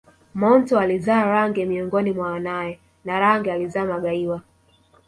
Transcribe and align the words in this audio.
Monto 0.33 0.79
alizaa 0.79 1.23
Range 1.25 1.65
miongoni 1.65 2.11
mwa 2.11 2.31
wanae 2.31 2.79
na 3.05 3.19
Range 3.19 3.51
alizaa 3.51 3.85
Magaiwa 3.85 4.41